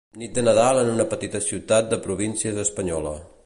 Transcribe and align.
Nit 0.19 0.31
de 0.37 0.43
Nadal 0.45 0.79
en 0.83 0.89
una 0.93 1.05
petita 1.11 1.41
ciutat 1.49 1.91
de 1.93 2.03
províncies 2.09 2.59
espanyola. 2.69 3.17